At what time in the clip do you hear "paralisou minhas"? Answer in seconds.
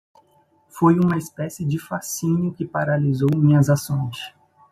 2.65-3.69